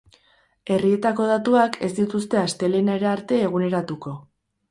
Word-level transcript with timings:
Herrietako 0.75 1.27
datuak 1.31 1.77
ez 1.89 1.89
dituzte 1.99 2.41
astelehenera 2.45 3.11
arte 3.17 3.41
eguneratuko. 3.51 4.15